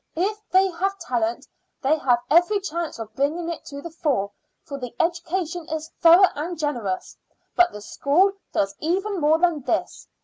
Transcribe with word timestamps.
If 0.15 0.39
they 0.49 0.67
have 0.67 0.97
talent 0.97 1.45
they 1.83 1.95
have 1.99 2.23
every 2.31 2.59
chance 2.59 2.97
of 2.97 3.13
bringing 3.15 3.49
it 3.51 3.63
to 3.65 3.83
the 3.83 3.91
fore, 3.91 4.31
for 4.63 4.79
the 4.79 4.95
education 4.99 5.69
is 5.69 5.91
thorough 5.99 6.29
and 6.33 6.57
generous. 6.57 7.15
But 7.55 7.71
the 7.71 7.81
school 7.81 8.31
does 8.51 8.73
even 8.79 9.21
more 9.21 9.37
than 9.37 9.61
this. 9.61 10.07